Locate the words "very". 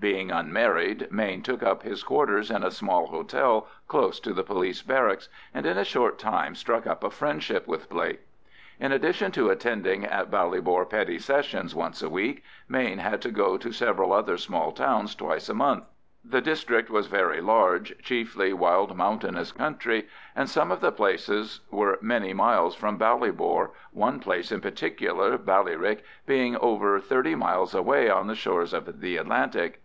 17.06-17.42